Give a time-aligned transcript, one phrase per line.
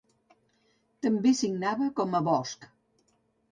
[1.07, 2.69] També signava com a Bosch.